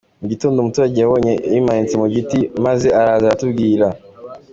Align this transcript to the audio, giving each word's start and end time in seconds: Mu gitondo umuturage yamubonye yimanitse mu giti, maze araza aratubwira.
Mu 0.21 0.25
gitondo 0.31 0.57
umuturage 0.59 0.97
yamubonye 0.97 1.33
yimanitse 1.53 1.95
mu 2.01 2.07
giti, 2.13 2.39
maze 2.65 2.87
araza 2.99 3.25
aratubwira. 3.27 3.87